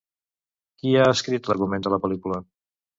Qui 0.79 0.95
ha 0.95 1.05
escrit 1.17 1.53
l'argument 1.53 1.87
de 1.87 1.95
la 1.97 2.05
pel·lícula? 2.07 2.45